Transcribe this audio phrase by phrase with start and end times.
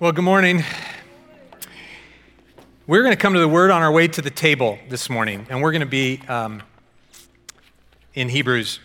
[0.00, 0.64] Well, good morning.
[2.86, 5.46] We're going to come to the word on our way to the table this morning,
[5.50, 6.62] and we're going to be um,
[8.14, 8.80] in Hebrews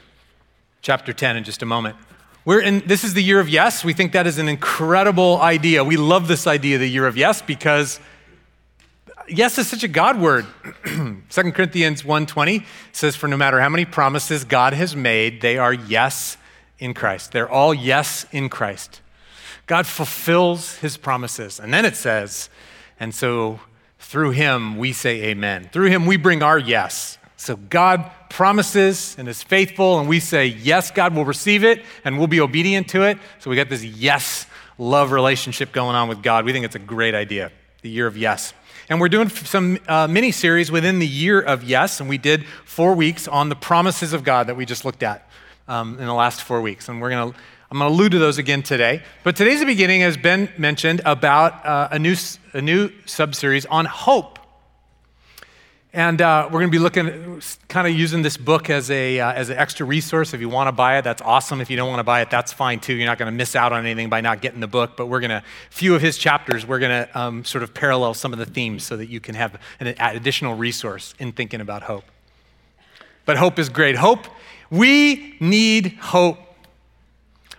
[0.81, 1.95] chapter 10 in just a moment.
[2.43, 3.85] We're in, this is the year of yes.
[3.85, 5.85] We think that is an incredible idea.
[5.85, 8.01] We love this idea, the year of yes, because
[9.29, 10.45] yes is such a God word.
[10.83, 15.73] 2 Corinthians 1.20 says, for no matter how many promises God has made, they are
[15.73, 16.35] yes
[16.77, 17.31] in Christ.
[17.31, 18.99] They're all yes in Christ.
[19.67, 21.59] God fulfills his promises.
[21.59, 22.49] And then it says,
[22.99, 23.59] and so
[23.99, 25.69] through him we say amen.
[25.71, 27.17] Through him we bring our yes.
[27.37, 32.17] So God promises and is faithful, and we say, yes, God will receive it and
[32.17, 33.17] we'll be obedient to it.
[33.39, 36.45] So we got this yes love relationship going on with God.
[36.45, 37.51] We think it's a great idea,
[37.81, 38.53] the year of yes.
[38.87, 42.45] And we're doing some uh, mini series within the year of yes, and we did
[42.65, 45.27] four weeks on the promises of God that we just looked at
[45.67, 46.87] um, in the last four weeks.
[46.87, 47.39] And we're going to
[47.75, 49.03] I'm going to allude to those again today.
[49.25, 52.15] But today's the beginning, as Ben mentioned, about uh, a new,
[52.53, 54.39] a new sub-series on hope.
[55.91, 59.33] And uh, we're going to be looking, kind of using this book as, a, uh,
[59.33, 60.33] as an extra resource.
[60.33, 61.59] If you want to buy it, that's awesome.
[61.59, 62.93] If you don't want to buy it, that's fine too.
[62.93, 64.95] You're not going to miss out on anything by not getting the book.
[64.95, 67.73] But we're going to, a few of his chapters, we're going to um, sort of
[67.73, 71.59] parallel some of the themes so that you can have an additional resource in thinking
[71.59, 72.05] about hope.
[73.25, 73.97] But hope is great.
[73.97, 74.27] Hope,
[74.69, 76.39] we need hope.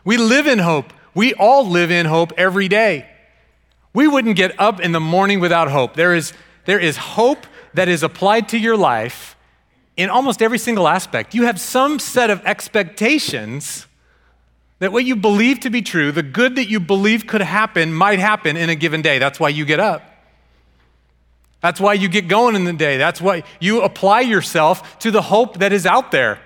[0.06, 0.92] We live in hope.
[1.14, 3.10] We all live in hope every day.
[3.92, 5.94] We wouldn't get up in the morning without hope.
[5.94, 6.32] There is,
[6.64, 9.36] there is hope that is applied to your life
[9.96, 11.34] in almost every single aspect.
[11.34, 13.88] You have some set of expectations
[14.78, 18.20] that what you believe to be true, the good that you believe could happen, might
[18.20, 19.18] happen in a given day.
[19.18, 20.02] That's why you get up.
[21.62, 22.96] That's why you get going in the day.
[22.96, 26.38] That's why you apply yourself to the hope that is out there.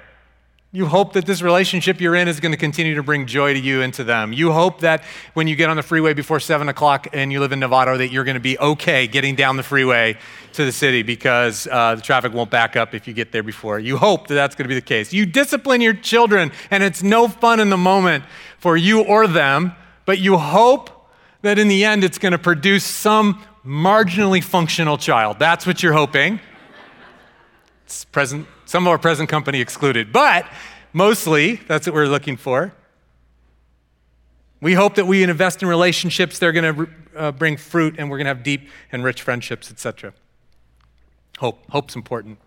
[0.73, 3.59] You hope that this relationship you're in is going to continue to bring joy to
[3.59, 4.33] you and to them.
[4.33, 5.03] You hope that
[5.35, 8.12] when you get on the freeway before 7 o'clock and you live in Novato, that
[8.12, 10.17] you're going to be okay getting down the freeway
[10.53, 13.81] to the city because uh, the traffic won't back up if you get there before.
[13.81, 15.12] You hope that that's going to be the case.
[15.12, 18.23] You discipline your children, and it's no fun in the moment
[18.59, 19.73] for you or them,
[20.05, 21.11] but you hope
[21.43, 25.41] that in the end it's going to produce some marginally functional child.
[25.41, 26.39] That's what you're hoping.
[27.87, 30.48] It's present some of our present company excluded, but
[30.92, 32.72] mostly that's what we're looking for.
[34.60, 38.08] We hope that we invest in relationships that are going to uh, bring fruit and
[38.08, 40.12] we're going to have deep and rich friendships, etc.
[41.41, 41.69] Hope.
[41.70, 42.38] Hope's important.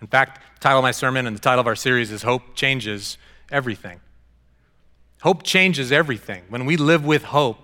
[0.00, 2.54] In fact, the title of my sermon and the title of our series is Hope
[2.54, 3.18] Changes
[3.50, 4.00] Everything.
[5.22, 6.44] Hope changes everything.
[6.48, 7.58] When we live with hope,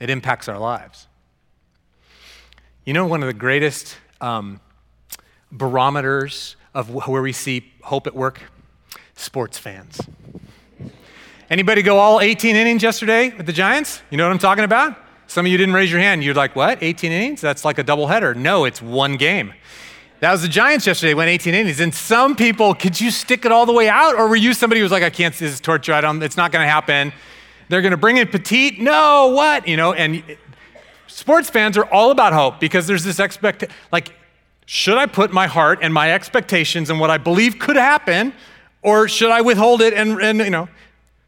[0.00, 1.06] it impacts our lives.
[2.86, 4.60] You know, one of the greatest um,
[5.52, 8.42] barometers of where we see hope at work?
[9.14, 10.00] Sports fans.
[11.50, 14.02] Anybody go all 18 innings yesterday with the Giants?
[14.10, 14.96] You know what I'm talking about?
[15.26, 16.24] Some of you didn't raise your hand.
[16.24, 16.82] You're like, what?
[16.82, 17.40] 18 innings?
[17.40, 18.34] That's like a doubleheader.
[18.34, 19.52] No, it's one game.
[20.20, 21.80] That was the Giants yesterday, went 18 innings.
[21.80, 24.14] And some people, could you stick it all the way out?
[24.14, 25.92] Or were you somebody who was like, I can't, this is torture.
[25.92, 27.12] I don't, it's not going to happen.
[27.68, 28.78] They're going to bring in Petit.
[28.80, 29.68] No, what?
[29.68, 30.36] You know, and eh,
[31.06, 34.14] sports fans are all about hope because there's this expect, like,
[34.66, 38.32] should I put my heart and my expectations and what I believe could happen,
[38.82, 40.68] or should I withhold it and, and you know,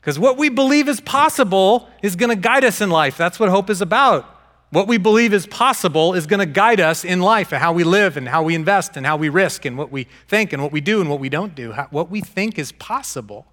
[0.01, 3.17] because what we believe is possible is going to guide us in life.
[3.17, 4.25] That's what hope is about.
[4.71, 7.83] What we believe is possible is going to guide us in life and how we
[7.83, 10.71] live and how we invest and how we risk and what we think and what
[10.71, 11.73] we do and what we don't do.
[11.91, 13.47] What we think is possible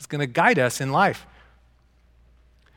[0.00, 1.24] is going to guide us in life.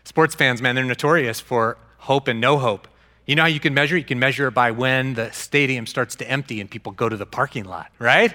[0.03, 2.87] Sports fans, man, they're notorious for hope and no hope.
[3.29, 3.95] You know how you can measure?
[3.95, 7.15] You can measure it by when the stadium starts to empty and people go to
[7.15, 8.33] the parking lot, right?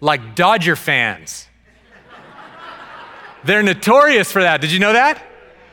[0.00, 1.48] Like Dodger fans.
[3.42, 4.60] They're notorious for that.
[4.60, 5.20] Did you know that?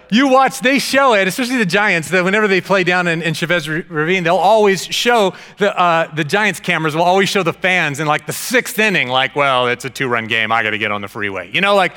[0.10, 3.36] You watch, they show it, especially the Giants, that whenever they play down in, in
[3.36, 8.00] Chavez Ravine, they'll always show, the, uh, the Giants cameras will always show the fans
[8.00, 10.52] in like the sixth inning, like, well, it's a two run game.
[10.52, 11.52] I got to get on the freeway.
[11.54, 11.96] You know, like,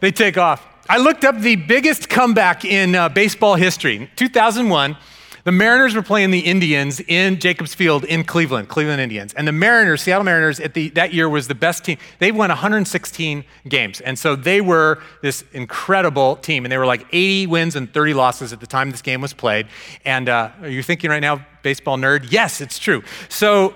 [0.00, 0.66] they take off.
[0.88, 4.10] I looked up the biggest comeback in uh, baseball history.
[4.16, 4.96] 2001,
[5.44, 9.32] the Mariners were playing the Indians in Jacobs Field in Cleveland, Cleveland Indians.
[9.34, 11.98] And the Mariners, Seattle Mariners, at the, that year was the best team.
[12.18, 14.00] They won 116 games.
[14.00, 16.64] And so they were this incredible team.
[16.64, 19.32] And they were like 80 wins and 30 losses at the time this game was
[19.32, 19.66] played.
[20.04, 22.30] And uh, are you thinking right now, baseball nerd?
[22.30, 23.02] Yes, it's true.
[23.28, 23.74] So,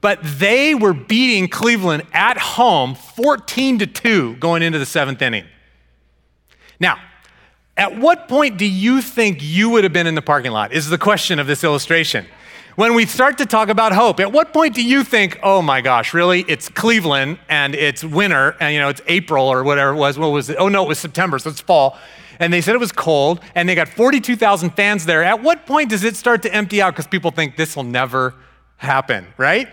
[0.00, 5.44] but they were beating Cleveland at home 14 to 2 going into the seventh inning.
[6.78, 6.98] Now,
[7.78, 10.72] at what point do you think you would have been in the parking lot?
[10.72, 12.26] Is the question of this illustration.
[12.74, 15.80] When we start to talk about hope, at what point do you think, oh my
[15.80, 16.42] gosh, really?
[16.42, 20.18] It's Cleveland and it's winter and you know it's April or whatever it was.
[20.18, 20.56] What was it?
[20.58, 21.96] Oh no, it was September, so it's fall.
[22.40, 25.24] and they said it was cold, and they got 42,000 fans there.
[25.24, 28.34] At what point does it start to empty out because people think this will never
[28.76, 29.68] happen, right?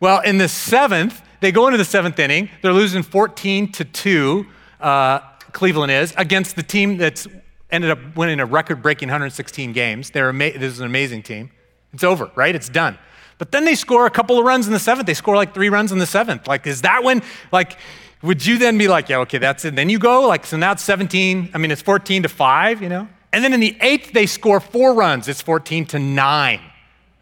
[0.00, 2.48] Well, in the seventh, they go into the seventh inning.
[2.62, 4.46] They're losing 14 to 2,
[4.80, 5.20] uh,
[5.58, 7.26] Cleveland is, against the team that's
[7.68, 10.10] ended up winning a record breaking 116 games.
[10.10, 11.50] They're ama- this is an amazing team.
[11.92, 12.54] It's over, right?
[12.54, 12.96] It's done.
[13.38, 15.08] But then they score a couple of runs in the seventh.
[15.08, 16.46] They score like three runs in the seventh.
[16.46, 17.76] Like, is that when, like,
[18.22, 19.74] would you then be like, yeah, okay, that's it.
[19.74, 21.50] Then you go, like, so now it's 17.
[21.52, 23.08] I mean, it's 14 to 5, you know?
[23.32, 25.26] And then in the eighth, they score four runs.
[25.26, 26.60] It's 14 to 9.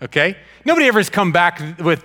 [0.02, 0.36] Okay?
[0.64, 2.04] Nobody ever has come back with,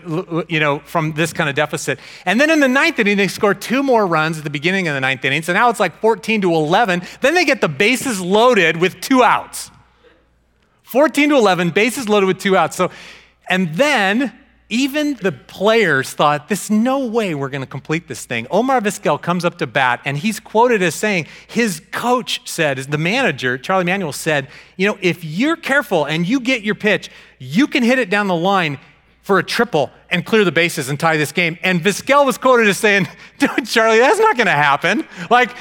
[0.50, 2.00] you know, from this kind of deficit.
[2.26, 4.94] And then in the ninth inning, they score two more runs at the beginning of
[4.94, 5.42] the ninth inning.
[5.42, 7.02] So now it's like 14 to 11.
[7.20, 9.72] Then they get the bases loaded with two outs.
[10.84, 12.76] 14 to 11, bases loaded with two outs.
[12.78, 12.92] So,
[13.50, 14.38] and then
[14.72, 18.48] even the players thought, there's no way we're going to complete this thing.
[18.50, 22.98] Omar Vizquel comes up to bat, and he's quoted as saying, his coach said, the
[22.98, 24.48] manager, Charlie Manuel, said,
[24.78, 28.28] you know, if you're careful and you get your pitch, you can hit it down
[28.28, 28.80] the line
[29.22, 31.58] for a triple and clear the bases and tie this game.
[31.64, 33.08] And Vizquel was quoted as saying,
[33.40, 35.06] dude, Charlie, that's not going to happen.
[35.30, 35.52] Like,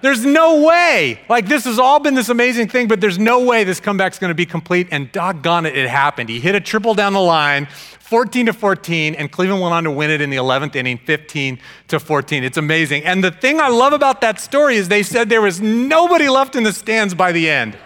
[0.00, 1.20] there's no way.
[1.28, 4.30] Like, this has all been this amazing thing, but there's no way this comeback's going
[4.30, 4.88] to be complete.
[4.90, 6.28] And doggone it, it happened.
[6.28, 7.68] He hit a triple down the line,
[8.10, 11.60] 14 to 14, and Cleveland went on to win it in the 11th inning, 15
[11.86, 12.42] to 14.
[12.42, 13.04] It's amazing.
[13.04, 16.56] And the thing I love about that story is they said there was nobody left
[16.56, 17.78] in the stands by the end.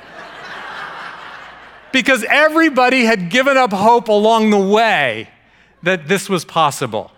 [1.93, 5.29] because everybody had given up hope along the way
[5.83, 7.13] that this was possible.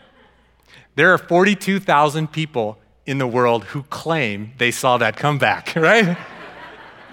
[0.97, 2.77] There are 42,000 people
[3.07, 6.19] in the world who claim they saw that comeback, right?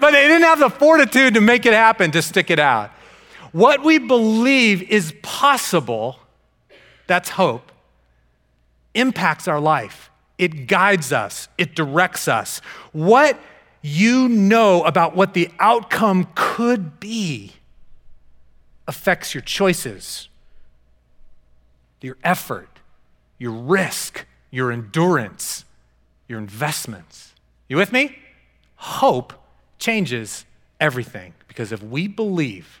[0.00, 2.90] but they didn't have the fortitude to make it happen, to stick it out.
[3.54, 6.18] What we believe is possible,
[7.06, 7.70] that's hope,
[8.94, 10.10] impacts our life.
[10.38, 12.58] It guides us, it directs us.
[12.90, 13.38] What
[13.80, 17.52] you know about what the outcome could be
[18.88, 20.28] affects your choices,
[22.00, 22.80] your effort,
[23.38, 25.64] your risk, your endurance,
[26.26, 27.34] your investments.
[27.68, 28.18] You with me?
[28.74, 29.32] Hope
[29.78, 30.44] changes
[30.80, 32.80] everything because if we believe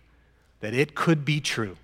[0.64, 1.76] that it could be true,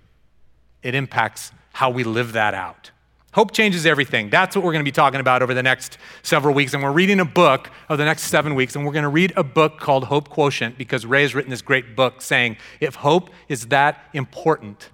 [0.81, 2.89] it impacts how we live that out.
[3.31, 4.31] Hope changes everything.
[4.31, 6.73] That's what we're going to be talking about over the next several weeks.
[6.73, 8.75] And we're reading a book of the next seven weeks.
[8.75, 11.61] And we're going to read a book called Hope Quotient because Ray has written this
[11.61, 14.89] great book saying if hope is that important,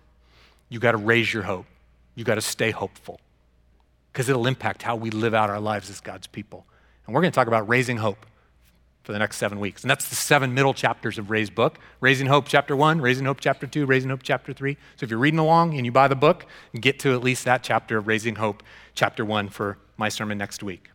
[0.67, 1.65] you got to raise your hope.
[2.13, 3.21] You got to stay hopeful
[4.11, 6.65] because it'll impact how we live out our lives as God's people.
[7.05, 8.25] And we're going to talk about raising hope
[9.07, 9.83] for the next seven weeks.
[9.83, 13.39] And that's the seven middle chapters of Ray's book Raising Hope, chapter one, Raising Hope,
[13.39, 14.75] chapter two, Raising Hope, chapter three.
[14.97, 16.45] So if you're reading along and you buy the book,
[16.77, 18.61] get to at least that chapter of Raising Hope,
[18.95, 20.89] chapter one, for my sermon next week.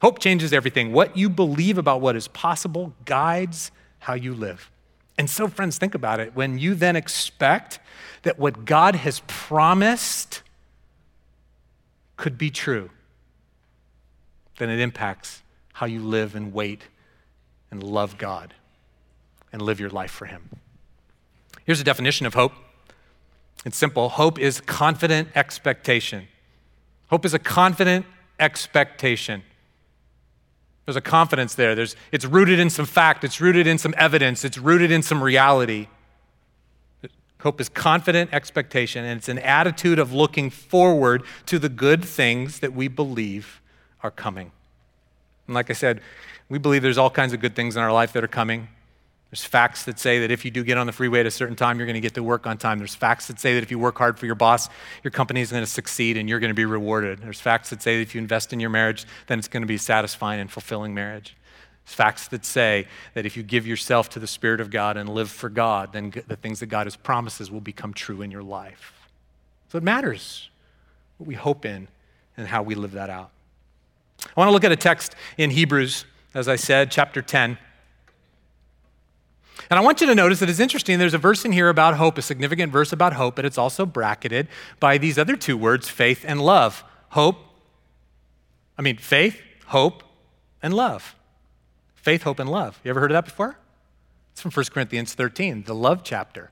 [0.00, 0.94] Hope changes everything.
[0.94, 4.70] What you believe about what is possible guides how you live.
[5.18, 6.34] And so, friends, think about it.
[6.34, 7.80] When you then expect
[8.22, 10.42] that what God has promised
[12.16, 12.88] could be true,
[14.56, 15.42] then it impacts
[15.74, 16.84] how you live and wait
[17.70, 18.54] and love God
[19.52, 20.48] and live your life for Him.
[21.64, 22.52] Here's a definition of hope
[23.64, 26.28] it's simple hope is confident expectation.
[27.08, 28.06] Hope is a confident
[28.38, 29.42] expectation.
[30.84, 31.74] There's a confidence there.
[31.74, 35.22] There's, it's rooted in some fact, it's rooted in some evidence, it's rooted in some
[35.22, 35.88] reality.
[37.40, 42.60] Hope is confident expectation, and it's an attitude of looking forward to the good things
[42.60, 43.60] that we believe
[44.02, 44.52] are coming.
[45.46, 46.00] And like I said,
[46.48, 48.68] we believe there's all kinds of good things in our life that are coming.
[49.30, 51.56] There's facts that say that if you do get on the freeway at a certain
[51.56, 52.78] time, you're going to get to work on time.
[52.78, 54.68] There's facts that say that if you work hard for your boss,
[55.02, 57.18] your company is going to succeed and you're going to be rewarded.
[57.18, 59.66] There's facts that say that if you invest in your marriage, then it's going to
[59.66, 61.36] be a satisfying and fulfilling marriage.
[61.84, 65.08] There's facts that say that if you give yourself to the Spirit of God and
[65.08, 68.44] live for God, then the things that God has promises will become true in your
[68.44, 69.08] life.
[69.70, 70.48] So it matters
[71.18, 71.88] what we hope in
[72.36, 73.30] and how we live that out.
[74.24, 76.04] I want to look at a text in Hebrews
[76.36, 77.56] as I said, chapter 10.
[79.70, 80.98] And I want you to notice that it's interesting.
[80.98, 83.86] There's a verse in here about hope, a significant verse about hope, but it's also
[83.86, 84.46] bracketed
[84.78, 86.84] by these other two words, faith and love.
[87.10, 87.38] Hope,
[88.76, 90.02] I mean, faith, hope,
[90.62, 91.16] and love.
[91.94, 92.78] Faith, hope, and love.
[92.84, 93.56] You ever heard of that before?
[94.32, 96.50] It's from 1 Corinthians 13, the love chapter,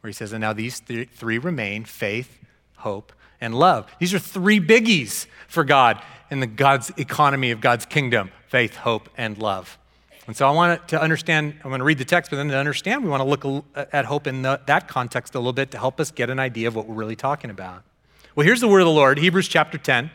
[0.00, 2.38] where he says, And now these th- three remain faith,
[2.76, 3.90] hope, and love.
[3.98, 6.00] These are three biggies for God
[6.30, 9.76] in the God's economy of God's kingdom faith, hope, and love.
[10.26, 12.56] And so I want to understand, I'm going to read the text, but then to
[12.56, 15.78] understand, we want to look at hope in the, that context a little bit to
[15.78, 17.82] help us get an idea of what we're really talking about.
[18.34, 20.10] Well, here's the word of the Lord, Hebrews chapter 10,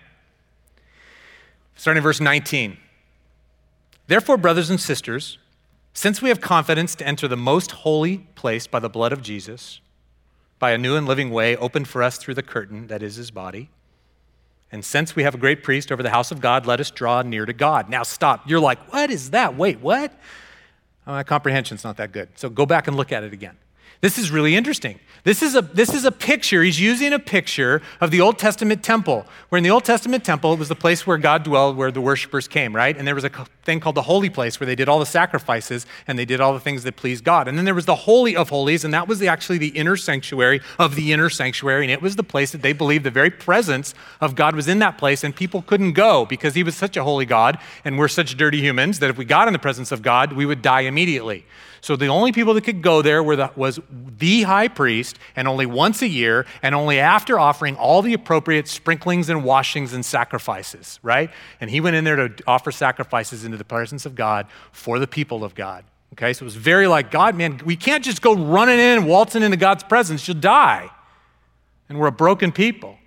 [1.75, 2.77] starting in verse 19.
[4.07, 5.37] Therefore, brothers and sisters,
[5.93, 9.81] Since we have confidence to enter the most holy place by the blood of Jesus,
[10.61, 13.31] by a new and living way opened for us through the curtain that is his
[13.31, 13.69] body,
[14.71, 17.21] and since we have a great priest over the house of God, let us draw
[17.23, 17.89] near to God.
[17.89, 18.47] Now stop.
[18.47, 19.57] You're like, what is that?
[19.57, 20.13] Wait, what?
[21.05, 22.29] Oh, my comprehension's not that good.
[22.35, 23.57] So go back and look at it again.
[24.01, 24.99] This is really interesting.
[25.23, 28.83] This is, a, this is a picture, he's using a picture of the Old Testament
[28.83, 31.91] temple, where in the Old Testament temple, it was the place where God dwelled, where
[31.91, 32.97] the worshipers came, right?
[32.97, 33.29] And there was a
[33.63, 36.53] thing called the holy place where they did all the sacrifices and they did all
[36.53, 37.47] the things that pleased God.
[37.47, 39.95] And then there was the Holy of Holies, and that was the, actually the inner
[39.95, 41.83] sanctuary of the inner sanctuary.
[41.83, 44.79] And it was the place that they believed the very presence of God was in
[44.79, 48.07] that place, and people couldn't go because he was such a holy God, and we're
[48.07, 50.81] such dirty humans that if we got in the presence of God, we would die
[50.81, 51.45] immediately.
[51.81, 55.65] So the only people that could go there the, was the high priest, and only
[55.65, 60.99] once a year, and only after offering all the appropriate sprinklings and washings and sacrifices,
[61.01, 61.31] right?
[61.59, 65.07] And he went in there to offer sacrifices into the presence of God for the
[65.07, 65.83] people of God.
[66.13, 69.07] Okay, so it was very like, God, man, we can't just go running in and
[69.07, 70.27] waltzing into God's presence.
[70.27, 70.89] You'll die.
[71.89, 72.97] And we're a broken people.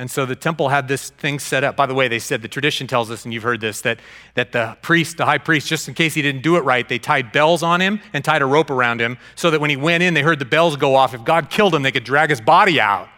[0.00, 1.74] And so the temple had this thing set up.
[1.74, 3.98] By the way, they said the tradition tells us, and you've heard this, that,
[4.34, 7.00] that the priest, the high priest, just in case he didn't do it right, they
[7.00, 10.04] tied bells on him and tied a rope around him so that when he went
[10.04, 11.14] in, they heard the bells go off.
[11.14, 13.08] If God killed him, they could drag his body out.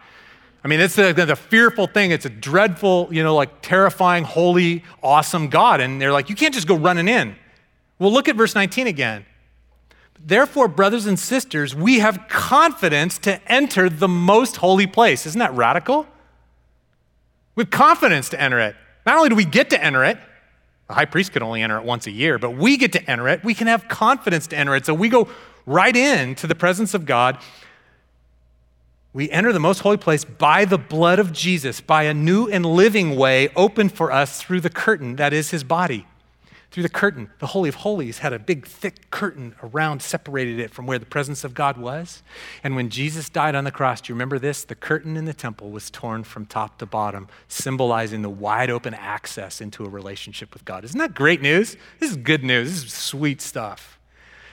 [0.63, 2.11] I mean, it's the, the fearful thing.
[2.11, 5.81] It's a dreadful, you know, like terrifying, holy, awesome God.
[5.81, 7.35] And they're like, you can't just go running in.
[7.99, 9.25] Well, look at verse 19 again.
[10.23, 15.25] Therefore, brothers and sisters, we have confidence to enter the most holy place.
[15.25, 16.07] Isn't that radical?
[17.57, 18.75] Have confidence to enter it.
[19.05, 20.17] Not only do we get to enter it,
[20.87, 23.27] the high priest could only enter it once a year, but we get to enter
[23.29, 23.43] it.
[23.43, 24.85] We can have confidence to enter it.
[24.85, 25.29] So we go
[25.65, 27.37] right into the presence of God.
[29.13, 32.65] We enter the most holy place by the blood of Jesus, by a new and
[32.65, 36.05] living way opened for us through the curtain that is his body
[36.71, 37.29] through the curtain.
[37.39, 41.05] The Holy of Holies had a big, thick curtain around, separated it from where the
[41.05, 42.23] presence of God was.
[42.63, 44.63] And when Jesus died on the cross, do you remember this?
[44.63, 48.93] The curtain in the temple was torn from top to bottom, symbolizing the wide open
[48.93, 50.85] access into a relationship with God.
[50.85, 51.75] Isn't that great news?
[51.99, 52.69] This is good news.
[52.69, 53.99] This is sweet stuff.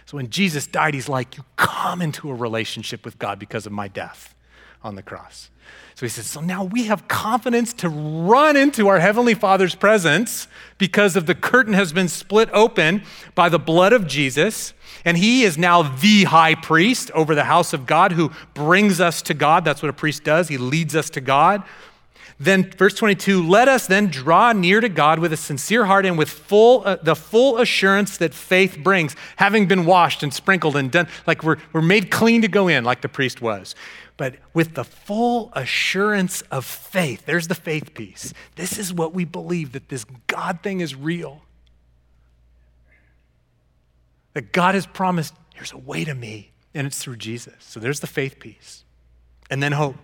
[0.05, 3.73] So when Jesus died, he's like, You come into a relationship with God because of
[3.73, 4.35] my death
[4.83, 5.51] on the cross.
[5.95, 10.47] So he says, So now we have confidence to run into our Heavenly Father's presence
[10.79, 13.03] because of the curtain has been split open
[13.35, 14.75] by the blood of Jesus.
[15.05, 19.23] And he is now the high priest over the house of God who brings us
[19.23, 19.65] to God.
[19.65, 21.65] That's what a priest does, he leads us to God.
[22.41, 26.17] Then, verse 22, let us then draw near to God with a sincere heart and
[26.17, 30.93] with full, uh, the full assurance that faith brings, having been washed and sprinkled and
[30.93, 33.75] done, like we're, we're made clean to go in, like the priest was
[34.19, 37.25] but with the full assurance of faith.
[37.25, 38.35] There's the faith piece.
[38.57, 41.41] This is what we believe that this God thing is real.
[44.35, 47.55] That God has promised, there's a way to me, and it's through Jesus.
[47.61, 48.85] So there's the faith piece.
[49.49, 49.97] And then hope.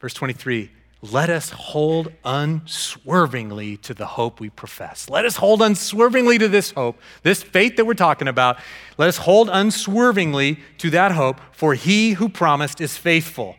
[0.00, 0.70] Verse 23
[1.02, 5.08] let us hold unswervingly to the hope we profess.
[5.08, 8.58] Let us hold unswervingly to this hope, this faith that we're talking about.
[8.98, 13.56] Let us hold unswervingly to that hope, for he who promised is faithful.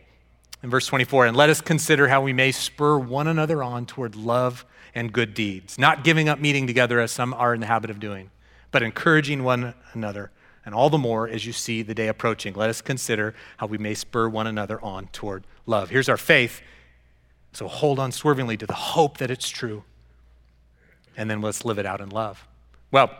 [0.62, 4.14] In verse 24, and let us consider how we may spur one another on toward
[4.14, 7.90] love and good deeds, not giving up meeting together as some are in the habit
[7.90, 8.30] of doing,
[8.70, 10.30] but encouraging one another.
[10.64, 13.78] And all the more as you see the day approaching, let us consider how we
[13.78, 15.90] may spur one another on toward love.
[15.90, 16.62] Here's our faith
[17.52, 19.84] so hold unswervingly to the hope that it's true.
[21.16, 22.46] And then let's live it out in love.
[22.90, 23.10] Well,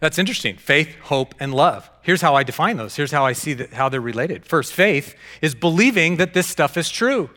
[0.00, 0.56] that's interesting.
[0.56, 1.88] Faith, hope, and love.
[2.02, 2.96] Here's how I define those.
[2.96, 4.44] Here's how I see that, how they're related.
[4.44, 7.30] First, faith is believing that this stuff is true.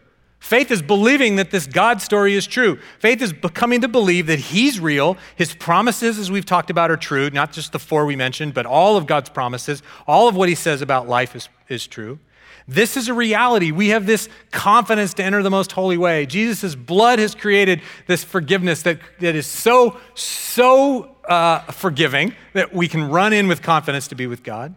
[0.45, 2.77] Faith is believing that this God story is true.
[2.99, 5.17] Faith is coming to believe that He's real.
[5.35, 8.67] His promises, as we've talked about, are true, not just the four we mentioned, but
[8.67, 9.81] all of God's promises.
[10.05, 12.19] All of what He says about life is, is true.
[12.67, 13.71] This is a reality.
[13.71, 16.27] We have this confidence to enter the most holy way.
[16.27, 22.87] Jesus' blood has created this forgiveness that, that is so, so uh, forgiving that we
[22.87, 24.75] can run in with confidence to be with God.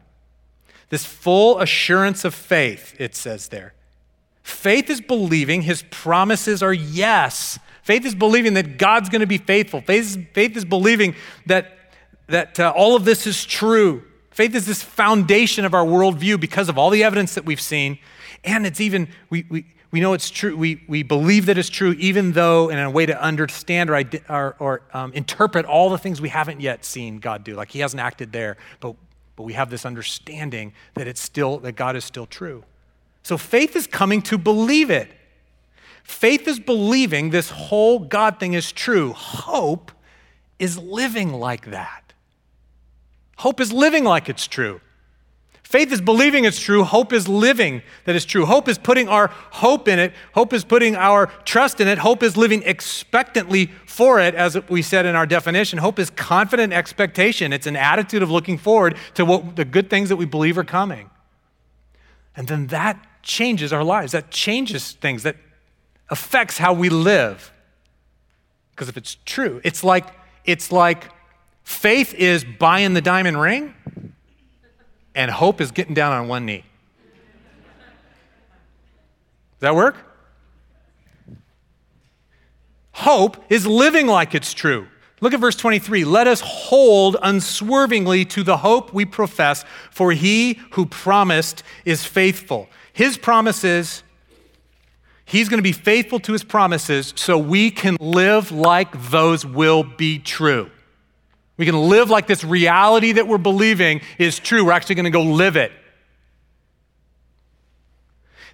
[0.88, 3.74] This full assurance of faith, it says there.
[4.48, 7.58] Faith is believing his promises are yes.
[7.82, 9.82] Faith is believing that God's going to be faithful.
[9.82, 11.14] Faith is, faith is believing
[11.44, 11.92] that,
[12.28, 14.02] that uh, all of this is true.
[14.30, 17.98] Faith is this foundation of our worldview because of all the evidence that we've seen.
[18.42, 20.56] And it's even, we, we, we know it's true.
[20.56, 24.56] We, we believe that it's true, even though, in a way to understand or, or,
[24.58, 27.54] or um, interpret all the things we haven't yet seen God do.
[27.54, 28.96] Like He hasn't acted there, but,
[29.36, 32.64] but we have this understanding that it's still, that God is still true.
[33.28, 35.10] So faith is coming to believe it.
[36.02, 39.12] Faith is believing this whole God thing is true.
[39.12, 39.92] Hope
[40.58, 42.14] is living like that.
[43.36, 44.80] Hope is living like it's true.
[45.62, 46.84] Faith is believing it's true.
[46.84, 48.46] Hope is living that it's true.
[48.46, 50.14] Hope is putting our hope in it.
[50.32, 51.98] Hope is putting our trust in it.
[51.98, 55.80] Hope is living expectantly for it, as we said in our definition.
[55.80, 57.52] Hope is confident expectation.
[57.52, 60.64] It's an attitude of looking forward to what the good things that we believe are
[60.64, 61.10] coming.
[62.34, 64.12] And then that changes our lives.
[64.12, 65.22] That changes things.
[65.22, 65.36] That
[66.08, 67.52] affects how we live.
[68.70, 70.06] Because if it's true, it's like
[70.44, 71.10] it's like
[71.64, 73.74] faith is buying the diamond ring
[75.14, 76.64] and hope is getting down on one knee.
[79.58, 79.96] Does that work?
[82.92, 84.86] Hope is living like it's true.
[85.20, 86.04] Look at verse 23.
[86.04, 92.68] Let us hold unswervingly to the hope we profess, for he who promised is faithful.
[92.98, 94.02] His promises,
[95.24, 99.84] he's going to be faithful to his promises so we can live like those will
[99.84, 100.68] be true.
[101.56, 104.64] We can live like this reality that we're believing is true.
[104.64, 105.70] We're actually going to go live it.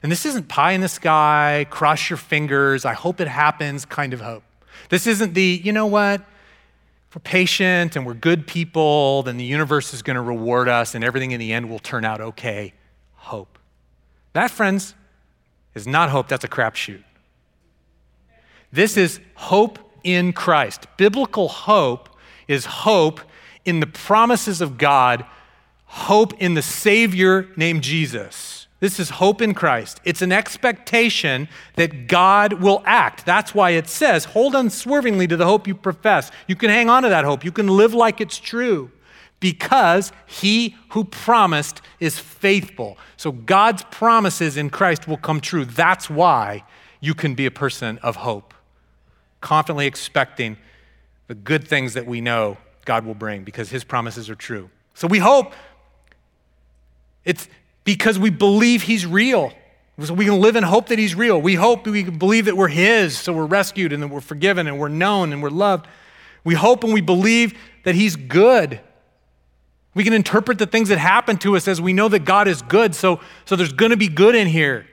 [0.02, 4.12] And this isn't pie in the sky, cross your fingers, I hope it happens kind
[4.12, 4.42] of hope.
[4.90, 9.44] This isn't the, you know what, if we're patient and we're good people, then the
[9.46, 12.74] universe is going to reward us and everything in the end will turn out okay.
[13.14, 13.53] Hope.
[14.34, 14.94] That, friends,
[15.74, 17.02] is not hope, that's a crapshoot.
[18.70, 20.86] This is hope in Christ.
[20.96, 22.08] Biblical hope
[22.46, 23.20] is hope
[23.64, 25.24] in the promises of God,
[25.86, 28.66] hope in the Savior named Jesus.
[28.80, 30.00] This is hope in Christ.
[30.04, 33.24] It's an expectation that God will act.
[33.24, 36.30] That's why it says, hold unswervingly to the hope you profess.
[36.48, 37.44] You can hang on to that hope.
[37.44, 38.90] You can live like it's true
[39.40, 42.96] because he who promised is faithful.
[43.16, 45.64] So God's promises in Christ will come true.
[45.64, 46.64] That's why
[47.00, 48.54] you can be a person of hope,
[49.40, 50.56] confidently expecting
[51.26, 54.70] the good things that we know God will bring because his promises are true.
[54.94, 55.52] So we hope
[57.24, 57.48] it's
[57.84, 59.52] because we believe he's real.
[60.02, 61.40] So we can live in hope that he's real.
[61.40, 64.66] We hope we can believe that we're his, so we're rescued and that we're forgiven
[64.66, 65.86] and we're known and we're loved.
[66.42, 68.80] We hope and we believe that he's good.
[69.94, 72.62] We can interpret the things that happen to us as we know that God is
[72.62, 74.86] good, so, so there's going to be good in here.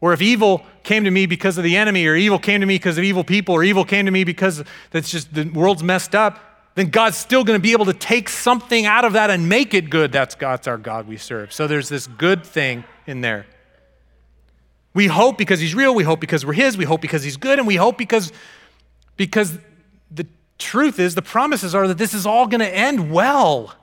[0.00, 2.76] Or if evil came to me because of the enemy, or evil came to me
[2.76, 6.14] because of evil people, or evil came to me because that's just the world's messed
[6.14, 6.38] up,
[6.76, 9.72] then God's still going to be able to take something out of that and make
[9.72, 10.12] it good.
[10.12, 11.52] That's God's our God we serve.
[11.52, 13.46] So there's this good thing in there.
[14.92, 17.58] We hope because he's real, we hope because we're his, we hope because he's good,
[17.58, 18.32] and we hope because
[19.16, 19.58] because
[20.10, 20.26] the
[20.58, 23.74] truth is the promises are that this is all going to end well.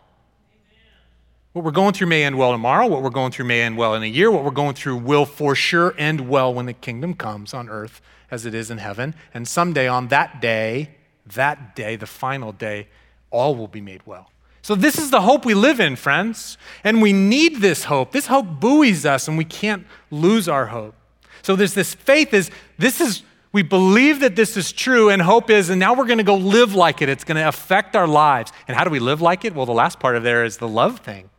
[1.53, 2.87] What we're going through may end well tomorrow.
[2.87, 4.31] What we're going through may end well in a year.
[4.31, 8.01] What we're going through will for sure end well when the kingdom comes on earth
[8.31, 9.13] as it is in heaven.
[9.35, 10.95] And someday on that day,
[11.27, 12.87] that day, the final day,
[13.29, 14.31] all will be made well.
[14.63, 16.57] So, this is the hope we live in, friends.
[16.83, 18.13] And we need this hope.
[18.13, 20.95] This hope buoys us, and we can't lose our hope.
[21.43, 25.51] So, there's this faith is this is, we believe that this is true, and hope
[25.51, 27.09] is, and now we're going to go live like it.
[27.09, 28.51] It's going to affect our lives.
[28.67, 29.53] And how do we live like it?
[29.53, 31.29] Well, the last part of there is the love thing.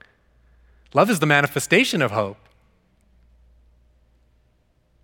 [0.95, 2.39] Love is the manifestation of hope.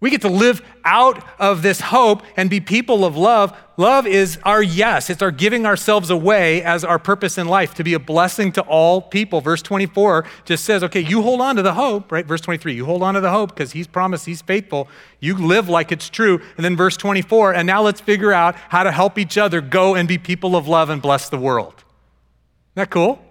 [0.01, 3.55] We get to live out of this hope and be people of love.
[3.77, 5.11] Love is our yes.
[5.11, 8.63] It's our giving ourselves away as our purpose in life to be a blessing to
[8.63, 9.43] all people.
[9.43, 12.25] Verse 24 just says, okay, you hold on to the hope, right?
[12.25, 14.89] Verse 23, you hold on to the hope because he's promised he's faithful.
[15.21, 16.41] You live like it's true.
[16.57, 19.95] And then verse 24, and now let's figure out how to help each other go
[19.97, 21.75] and be people of love and bless the world.
[21.75, 23.23] Isn't that cool?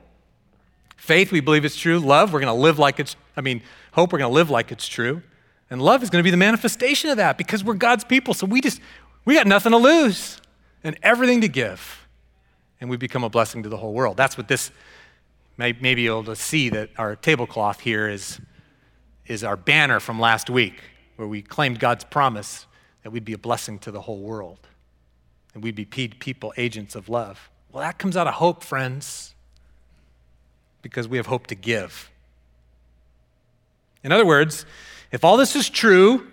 [1.09, 1.97] Faith, we believe it's true.
[1.97, 4.71] Love, we're going to live like it's, I mean, hope, we're going to live like
[4.71, 5.23] it's true.
[5.71, 8.35] And love is going to be the manifestation of that because we're God's people.
[8.35, 8.79] So we just,
[9.25, 10.39] we got nothing to lose
[10.83, 12.07] and everything to give.
[12.79, 14.17] And we become a blessing to the whole world.
[14.17, 14.69] That's what this
[15.57, 18.39] may, be able to see that our tablecloth here is,
[19.25, 20.79] is our banner from last week,
[21.15, 22.67] where we claimed God's promise
[23.01, 24.67] that we'd be a blessing to the whole world
[25.55, 27.49] and we'd be people, agents of love.
[27.71, 29.33] Well, that comes out of hope, friends,
[30.81, 32.09] because we have hope to give.
[34.03, 34.65] In other words,
[35.11, 36.27] if all this is true,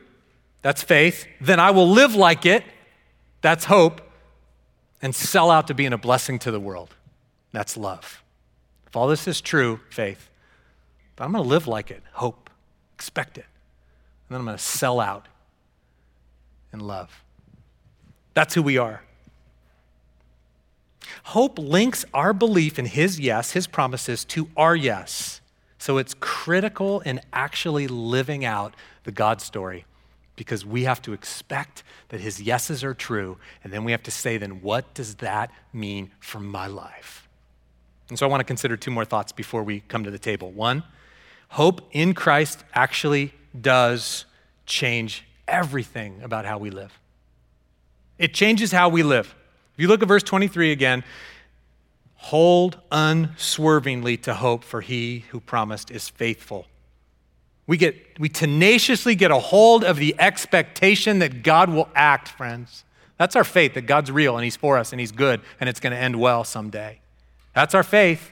[0.63, 2.65] that's faith, then I will live like it,
[3.41, 4.01] that's hope,
[5.03, 6.95] and sell out to being a blessing to the world.
[7.53, 8.23] That's love.
[8.87, 10.31] If all this is true, faith,
[11.17, 12.51] but I'm going to live like it, hope,
[12.95, 13.47] expect it.
[14.29, 15.27] And then I'm going to sell out
[16.73, 17.23] in love.
[18.35, 19.03] That's who we are.
[21.25, 25.41] Hope links our belief in His yes, His promises, to our yes.
[25.79, 29.85] So it's critical in actually living out the God story
[30.37, 34.11] because we have to expect that his yeses are true, and then we have to
[34.11, 37.29] say, then what does that mean for my life?
[38.09, 40.53] And so I want to consider two more thoughts before we come to the table.
[40.53, 40.85] One,
[41.49, 44.27] hope in Christ actually does
[44.67, 47.01] change everything about how we live.
[48.19, 49.35] It changes how we live.
[49.77, 51.05] If you look at verse 23 again,
[52.15, 56.67] hold unswervingly to hope, for he who promised is faithful.
[57.67, 62.85] We, get, we tenaciously get a hold of the expectation that God will act, friends.
[63.19, 65.81] That's our faith that God's real and He's for us and He's good and it's
[65.81, 67.01] going to end well someday.
[67.55, 68.31] That's our faith.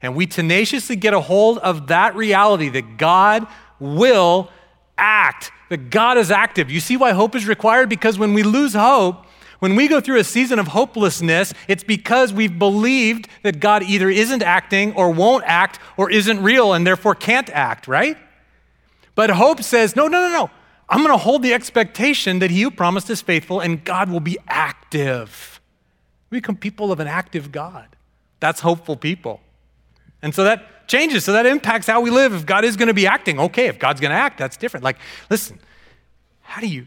[0.00, 3.46] And we tenaciously get a hold of that reality that God
[3.78, 4.50] will
[4.96, 6.70] act, that God is active.
[6.70, 7.88] You see why hope is required?
[7.88, 9.26] Because when we lose hope,
[9.58, 14.08] when we go through a season of hopelessness, it's because we've believed that God either
[14.08, 18.16] isn't acting or won't act or isn't real and therefore can't act, right?
[19.14, 20.50] But hope says, no, no, no, no.
[20.88, 24.20] I'm going to hold the expectation that he who promised is faithful and God will
[24.20, 25.60] be active.
[26.30, 27.88] We become people of an active God.
[28.40, 29.40] That's hopeful people.
[30.22, 31.24] And so that changes.
[31.24, 32.32] So that impacts how we live.
[32.32, 34.84] If God is going to be acting, okay, if God's going to act, that's different.
[34.84, 34.98] Like,
[35.30, 35.60] listen,
[36.42, 36.86] how do you,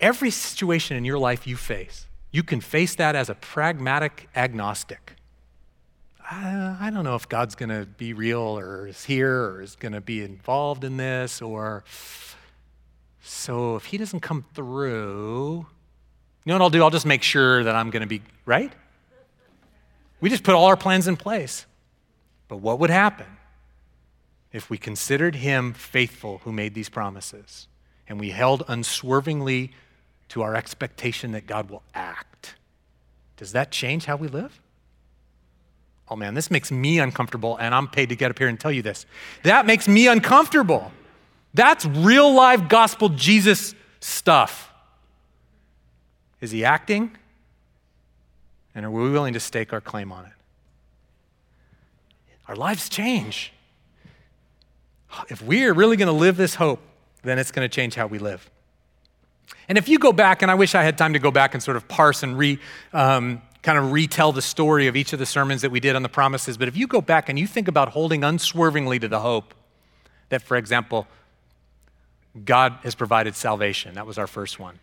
[0.00, 5.14] every situation in your life you face, you can face that as a pragmatic agnostic.
[6.28, 9.92] I, don't know if God's going to be real or is here or is going
[9.92, 11.84] to be involved in this or
[13.20, 15.66] so if he doesn't come through,
[16.44, 16.82] you know what I'll do?
[16.82, 18.72] I'll just make sure that I'm going to be right.
[20.20, 21.66] We just put all our plans in place.
[22.48, 23.26] But what would happen
[24.52, 27.68] if we considered him faithful who made these promises
[28.08, 29.72] and we held unswervingly
[30.30, 32.54] to our expectation that God will act?
[33.36, 34.60] Does that change how we live?
[36.08, 38.72] oh man, this makes me uncomfortable, and I'm paid to get up here and tell
[38.72, 39.06] you this.
[39.42, 40.92] That makes me uncomfortable.
[41.54, 44.72] That's real life gospel Jesus stuff.
[46.40, 47.16] Is he acting?
[48.74, 50.32] And are we willing to stake our claim on it?
[52.46, 53.52] Our lives change.
[55.28, 56.80] If we are really going to live this hope,
[57.22, 58.48] then it's going to change how we live.
[59.68, 61.62] And if you go back, and I wish I had time to go back and
[61.62, 62.58] sort of parse and re,
[62.92, 66.02] um, kind of retell the story of each of the sermons that we did on
[66.02, 69.20] the promises, but if you go back and you think about holding unswervingly to the
[69.20, 69.54] hope
[70.28, 71.06] that, for example,
[72.44, 74.78] God has provided salvation, that was our first one.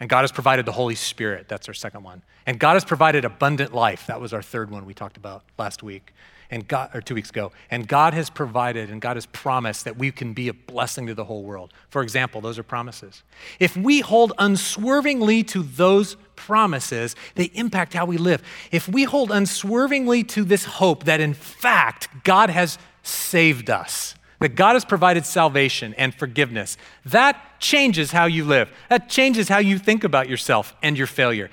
[0.00, 2.22] And God has provided the Holy Spirit, that's our second one.
[2.46, 5.82] And God has provided abundant life, that was our third one we talked about last
[5.82, 6.12] week
[6.52, 9.96] and God, or two weeks ago, and God has provided and God has promised that
[9.96, 11.72] we can be a blessing to the whole world.
[11.88, 13.22] For example, those are promises.
[13.58, 18.42] If we hold unswervingly to those promises, they impact how we live.
[18.70, 24.54] If we hold unswervingly to this hope that in fact God has saved us, that
[24.54, 28.68] God has provided salvation and forgiveness, that changes how you live.
[28.90, 31.48] That changes how you think about yourself and your failure.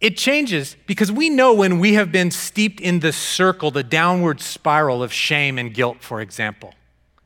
[0.00, 4.40] It changes because we know when we have been steeped in the circle, the downward
[4.40, 6.74] spiral of shame and guilt, for example,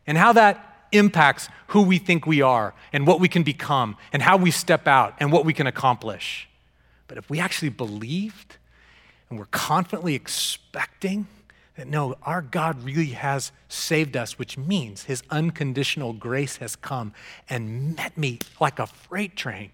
[0.06, 4.22] and how that impacts who we think we are and what we can become and
[4.22, 6.48] how we step out and what we can accomplish.
[7.08, 8.56] But if we actually believed
[9.28, 11.26] and we're confidently expecting
[11.76, 17.14] that no, our God really has saved us, which means his unconditional grace has come
[17.48, 19.70] and met me like a freight train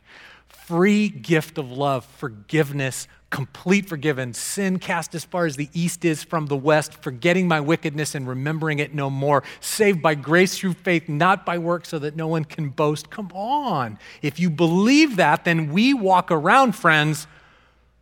[0.66, 6.24] free gift of love, forgiveness, complete forgiven, sin cast as far as the east is
[6.24, 10.72] from the west, forgetting my wickedness and remembering it no more, saved by grace through
[10.72, 13.10] faith, not by works, so that no one can boast.
[13.10, 13.96] Come on.
[14.22, 17.28] If you believe that, then we walk around, friends,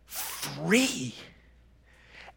[0.07, 1.13] free.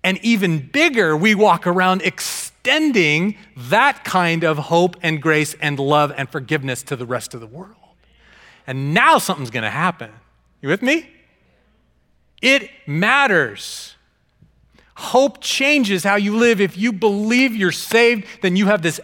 [0.04, 6.12] And even bigger, we walk around extending that kind of hope and grace and love
[6.14, 7.77] and forgiveness to the rest of the world.
[8.68, 10.10] And now something's going to happen.
[10.60, 11.08] You with me?
[12.42, 13.96] It matters.
[14.94, 16.60] Hope changes how you live.
[16.60, 19.00] If you believe you're saved, then you have this,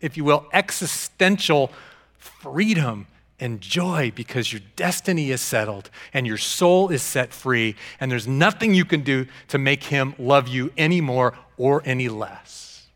[0.00, 1.70] if you will, existential
[2.18, 3.06] freedom
[3.38, 8.26] and joy because your destiny is settled and your soul is set free, and there's
[8.26, 12.88] nothing you can do to make him love you any more or any less.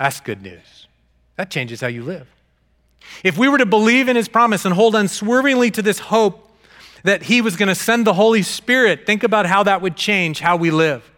[0.00, 0.88] That's good news.
[1.36, 2.26] That changes how you live.
[3.24, 6.50] If we were to believe in his promise and hold unswervingly to this hope
[7.04, 10.40] that he was going to send the Holy Spirit, think about how that would change
[10.40, 11.10] how we live.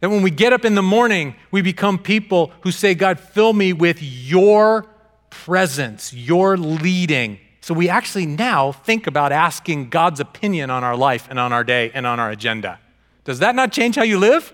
[0.00, 3.52] That when we get up in the morning, we become people who say, God, fill
[3.52, 4.86] me with your
[5.30, 7.38] presence, your leading.
[7.60, 11.62] So we actually now think about asking God's opinion on our life and on our
[11.62, 12.80] day and on our agenda.
[13.24, 14.52] Does that not change how you live?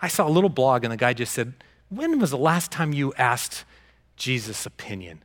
[0.00, 1.54] I saw a little blog and the guy just said,
[1.88, 3.64] when was the last time you asked
[4.16, 5.22] Jesus' opinion?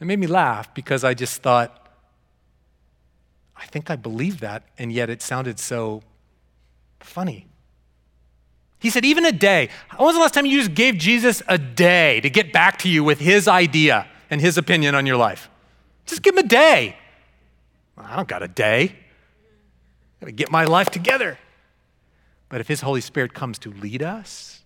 [0.00, 1.88] It made me laugh because I just thought,
[3.56, 6.02] I think I believe that, and yet it sounded so
[7.00, 7.46] funny.
[8.80, 9.68] He said, even a day.
[9.96, 12.88] When was the last time you just gave Jesus a day to get back to
[12.88, 15.48] you with his idea and his opinion on your life?
[16.04, 16.96] Just give him a day.
[17.96, 18.82] I don't got a day.
[18.82, 21.38] I gotta get my life together.
[22.48, 24.61] But if his Holy Spirit comes to lead us,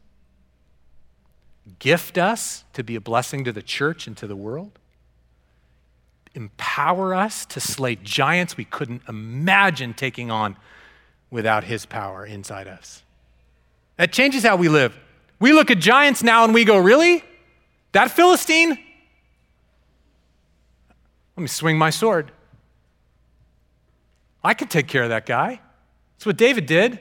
[1.79, 4.79] gift us to be a blessing to the church and to the world,
[6.35, 10.57] empower us to slay giants we couldn't imagine taking on
[11.31, 13.03] without his power inside us.
[13.97, 14.97] That changes how we live.
[15.41, 17.25] We look at giants now and we go, Really?
[17.93, 18.71] That Philistine?
[21.37, 22.31] Let me swing my sword.
[24.45, 25.61] I could take care of that guy.
[26.15, 26.99] That's what David did.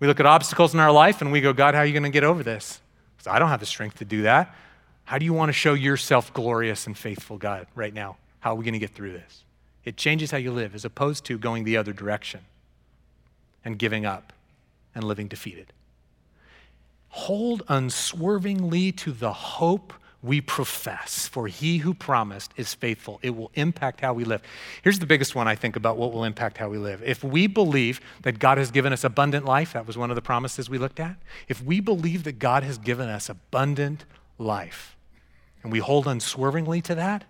[0.00, 2.02] We look at obstacles in our life and we go, God, how are you going
[2.04, 2.80] to get over this?
[3.16, 4.54] Because I don't have the strength to do that.
[5.04, 8.16] How do you want to show yourself glorious and faithful, God, right now?
[8.40, 9.44] How are we going to get through this?
[9.84, 12.40] It changes how you live as opposed to going the other direction
[13.64, 14.32] and giving up
[14.94, 15.72] and living defeated.
[17.10, 23.18] Hold unswervingly to the hope we profess, for he who promised is faithful.
[23.22, 24.42] It will impact how we live.
[24.82, 27.02] Here's the biggest one I think about what will impact how we live.
[27.02, 30.22] If we believe that God has given us abundant life, that was one of the
[30.22, 31.16] promises we looked at.
[31.48, 34.04] If we believe that God has given us abundant
[34.38, 34.94] life,
[35.62, 37.24] and we hold unswervingly to that,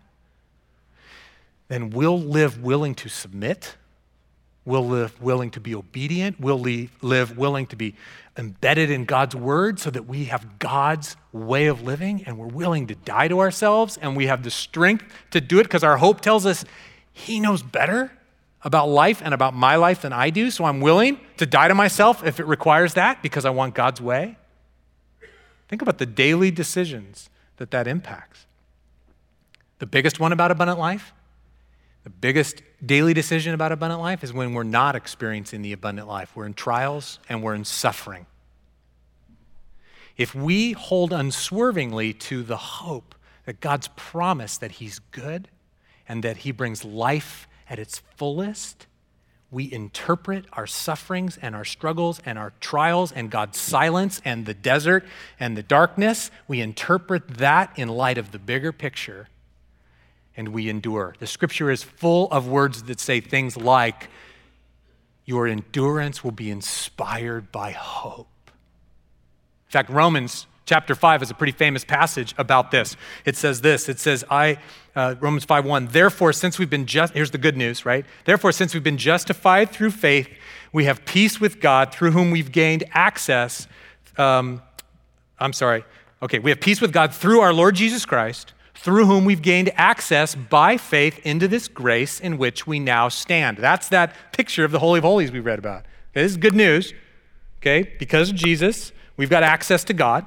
[1.68, 3.76] then we'll live willing to submit
[4.71, 6.39] We'll live willing to be obedient.
[6.39, 7.97] We'll live willing to be
[8.37, 12.87] embedded in God's word so that we have God's way of living and we're willing
[12.87, 16.21] to die to ourselves and we have the strength to do it because our hope
[16.21, 16.65] tells us
[17.13, 18.13] He knows better
[18.63, 20.53] about life and about my life than I do.
[20.53, 24.01] So I'm willing to die to myself if it requires that because I want God's
[24.01, 24.37] way.
[25.67, 28.47] Think about the daily decisions that that impacts.
[29.81, 31.13] The biggest one about abundant life
[32.05, 36.35] the biggest daily decision about abundant life is when we're not experiencing the abundant life.
[36.35, 38.27] We're in trials and we're in suffering.
[40.17, 45.49] If we hold unswervingly to the hope that God's promise that He's good
[46.09, 48.87] and that He brings life at its fullest,
[49.51, 54.55] we interpret our sufferings and our struggles and our trials and God's silence and the
[54.55, 55.05] desert
[55.39, 56.31] and the darkness.
[56.47, 59.29] We interpret that in light of the bigger picture
[60.40, 61.14] and we endure.
[61.18, 64.09] The scripture is full of words that say things like,
[65.26, 68.26] Your endurance will be inspired by hope.
[68.46, 72.96] In fact, Romans chapter 5 is a pretty famous passage about this.
[73.26, 74.57] It says this it says, I,
[74.96, 78.07] uh, Romans 5 1, therefore, since we've been just, here's the good news, right?
[78.24, 80.26] Therefore, since we've been justified through faith,
[80.72, 83.68] we have peace with God through whom we've gained access.
[84.16, 84.62] Um,
[85.38, 85.85] I'm sorry.
[86.22, 89.71] Okay, we have peace with God through our Lord Jesus Christ through whom we've gained
[89.75, 93.59] access by faith into this grace in which we now stand.
[93.59, 95.81] That's that picture of the Holy of Holies we read about.
[96.12, 96.95] Okay, this is good news.
[97.61, 100.27] Okay, because of Jesus, we've got access to God,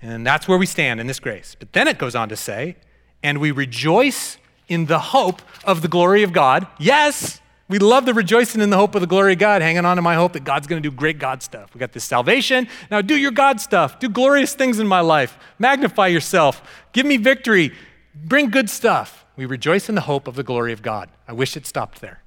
[0.00, 1.54] and that's where we stand in this grace.
[1.56, 2.76] But then it goes on to say,
[3.22, 6.66] and we rejoice in the hope of the glory of God.
[6.80, 9.96] Yes, we love the rejoicing in the hope of the glory of God, hanging on
[9.96, 11.72] to my hope that God's going to do great God stuff.
[11.74, 12.68] We got this salvation.
[12.90, 13.98] Now do your God stuff.
[13.98, 15.38] Do glorious things in my life.
[15.58, 16.62] Magnify yourself.
[16.92, 17.72] Give me victory.
[18.14, 19.24] Bring good stuff.
[19.36, 21.08] We rejoice in the hope of the glory of God.
[21.26, 22.22] I wish it stopped there.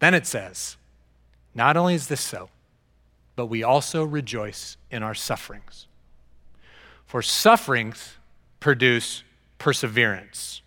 [0.00, 0.76] Then it says,
[1.54, 2.50] not only is this so,
[3.36, 5.86] but we also rejoice in our sufferings.
[7.06, 8.16] For sufferings
[8.60, 9.22] produce
[9.56, 10.60] perseverance,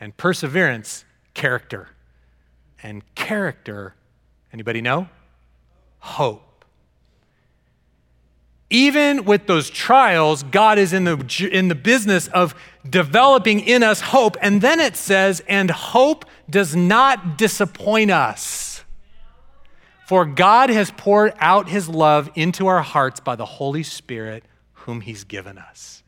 [0.00, 1.88] and perseverance, character
[2.86, 3.94] and character,
[4.52, 5.08] anybody know?
[5.98, 6.64] Hope.
[8.70, 12.54] Even with those trials, God is in the, in the business of
[12.88, 14.36] developing in us hope.
[14.40, 18.84] And then it says, and hope does not disappoint us.
[20.06, 25.00] For God has poured out his love into our hearts by the Holy Spirit, whom
[25.00, 26.04] he's given us.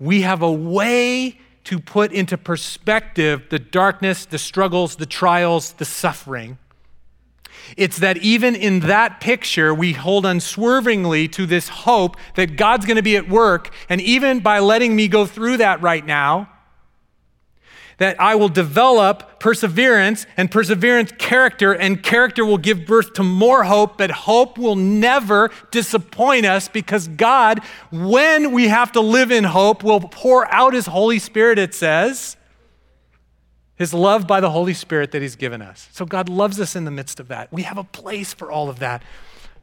[0.00, 1.38] We have a way
[1.68, 6.56] to put into perspective the darkness, the struggles, the trials, the suffering.
[7.76, 12.96] It's that even in that picture, we hold unswervingly to this hope that God's going
[12.96, 13.70] to be at work.
[13.90, 16.48] And even by letting me go through that right now,
[17.98, 23.64] that I will develop perseverance and perseverance character, and character will give birth to more
[23.64, 29.44] hope, but hope will never disappoint us because God, when we have to live in
[29.44, 32.36] hope, will pour out His Holy Spirit, it says.
[33.76, 35.88] His love by the Holy Spirit that He's given us.
[35.92, 37.52] So God loves us in the midst of that.
[37.52, 39.02] We have a place for all of that.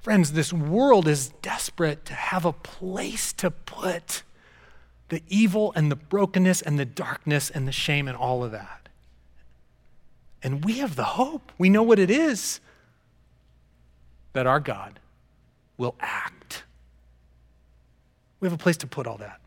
[0.02, 4.24] Friends, this world is desperate to have a place to put
[5.10, 8.89] the evil and the brokenness and the darkness and the shame and all of that.
[10.41, 11.52] And we have the hope.
[11.58, 12.60] We know what it is
[14.34, 15.00] that our God
[15.78, 16.63] will act.
[18.39, 19.39] We have a place to put all that.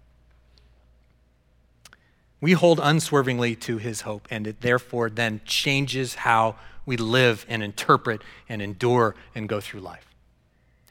[2.40, 7.62] We hold unswervingly to his hope, and it therefore then changes how we live and
[7.62, 10.07] interpret and endure and go through life.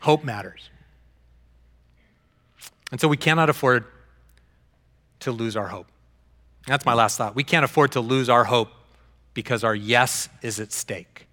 [0.01, 0.69] Hope matters.
[2.91, 3.85] And so we cannot afford
[5.21, 5.87] to lose our hope.
[6.65, 7.35] That's my last thought.
[7.35, 8.69] We can't afford to lose our hope
[9.33, 11.27] because our yes is at stake.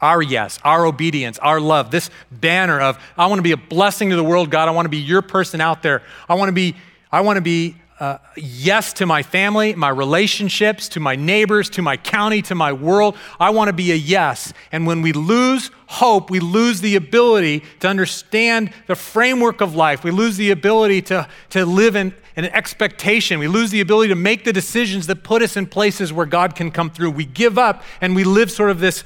[0.00, 4.10] Our yes, our obedience, our love, this banner of, I want to be a blessing
[4.10, 4.66] to the world, God.
[4.66, 6.02] I want to be your person out there.
[6.28, 6.74] I want to be,
[7.12, 11.82] I want to be uh, yes to my family, my relationships, to my neighbors, to
[11.82, 13.14] my county, to my world.
[13.38, 14.54] I want to be a yes.
[14.72, 20.02] And when we lose hope, we lose the ability to understand the framework of life.
[20.02, 23.38] We lose the ability to, to live in, in an expectation.
[23.38, 26.56] We lose the ability to make the decisions that put us in places where God
[26.56, 27.10] can come through.
[27.10, 29.04] We give up and we live sort of this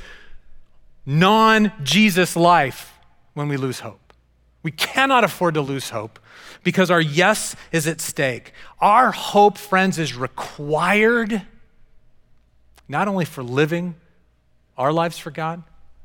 [1.04, 2.94] non Jesus life
[3.32, 4.03] when we lose hope.
[4.64, 6.18] We cannot afford to lose hope
[6.64, 8.52] because our yes is at stake.
[8.80, 11.42] Our hope, friends, is required
[12.88, 13.94] not only for living
[14.76, 15.62] our lives for God,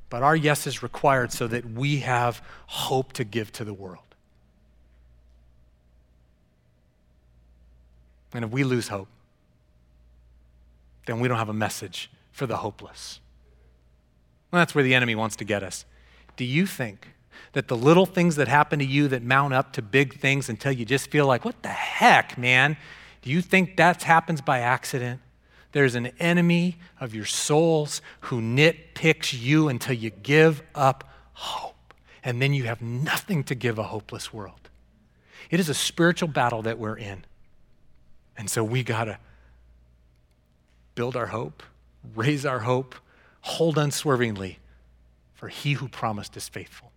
[0.10, 4.04] but our yes is required so that we have hope to give to the world.
[8.34, 9.08] And if we lose hope,
[11.06, 13.22] then we don't have a message for the hopeless.
[14.52, 15.86] Well, that's where the enemy wants to get us.
[16.36, 17.08] Do you think
[17.54, 20.72] that the little things that happen to you that mount up to big things until
[20.72, 22.78] you just feel like, what the heck, man?
[23.22, 25.22] Do you think that happens by accident?
[25.72, 31.94] There's an enemy of your souls who nitpicks you until you give up hope.
[32.24, 34.70] And then you have nothing to give a hopeless world.
[35.50, 37.26] It is a spiritual battle that we're in.
[38.38, 39.18] And so we got to
[40.96, 41.64] build our hope,
[42.16, 42.96] raise our hope,
[43.42, 44.60] hold unswervingly,
[45.34, 46.92] for he who promised is faithful.